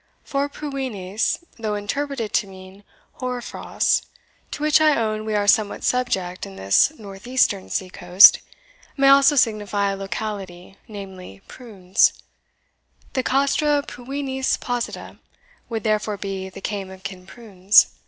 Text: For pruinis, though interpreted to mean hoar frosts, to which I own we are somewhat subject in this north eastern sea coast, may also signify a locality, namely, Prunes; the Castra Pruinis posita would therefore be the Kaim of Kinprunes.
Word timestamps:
For 0.23 0.49
pruinis, 0.49 1.43
though 1.59 1.75
interpreted 1.75 2.33
to 2.33 2.47
mean 2.47 2.83
hoar 3.19 3.39
frosts, 3.39 4.01
to 4.49 4.63
which 4.63 4.81
I 4.81 4.95
own 4.95 5.25
we 5.25 5.35
are 5.35 5.45
somewhat 5.45 5.83
subject 5.83 6.43
in 6.43 6.55
this 6.55 6.91
north 6.97 7.27
eastern 7.27 7.69
sea 7.69 7.91
coast, 7.91 8.39
may 8.97 9.09
also 9.09 9.35
signify 9.35 9.91
a 9.91 9.95
locality, 9.95 10.75
namely, 10.87 11.43
Prunes; 11.47 12.13
the 13.13 13.21
Castra 13.21 13.83
Pruinis 13.87 14.57
posita 14.57 15.19
would 15.69 15.83
therefore 15.83 16.17
be 16.17 16.49
the 16.49 16.61
Kaim 16.61 16.89
of 16.89 17.03
Kinprunes. 17.03 17.89